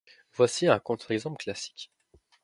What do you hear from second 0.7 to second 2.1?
contre-exemple classique.